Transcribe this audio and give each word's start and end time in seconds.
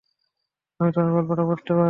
আমি 0.79 0.89
তোমার 0.91 1.11
গল্পটা 1.17 1.43
পড়তে 1.43 1.69
পারি? 1.69 1.79